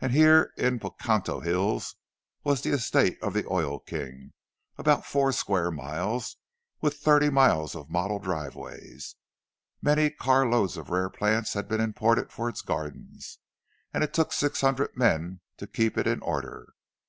And 0.00 0.12
here 0.12 0.52
in 0.56 0.78
the 0.78 0.84
Pocantico 0.90 1.40
Hills 1.40 1.96
was 2.44 2.62
the 2.62 2.70
estate 2.70 3.20
of 3.20 3.34
the 3.34 3.44
oil 3.50 3.80
king, 3.80 4.32
about 4.76 5.04
four 5.04 5.32
square 5.32 5.72
miles, 5.72 6.36
with 6.80 6.98
thirty 6.98 7.28
miles 7.28 7.74
of 7.74 7.90
model 7.90 8.20
driveways; 8.20 9.16
many 9.82 10.10
car 10.10 10.46
loads 10.48 10.76
of 10.76 10.90
rare 10.90 11.10
plants 11.10 11.54
had 11.54 11.66
been 11.66 11.80
imported 11.80 12.30
for 12.30 12.48
its 12.48 12.62
gardens, 12.62 13.40
and 13.92 14.04
it 14.04 14.14
took 14.14 14.32
six 14.32 14.60
hundred 14.60 14.96
men 14.96 15.40
to 15.56 15.66
keep 15.66 15.98
it 15.98 16.06
in 16.06 16.20
order. 16.22 16.68